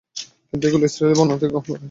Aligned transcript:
কিন্তু 0.49 0.63
এগুলো 0.69 0.83
ইসরাঈলী 0.89 1.15
বর্ণনা 1.19 1.35
থেকে 1.41 1.51
গ্রহণ 1.51 1.61
করা 1.65 1.65
হয়েছে। 1.71 1.79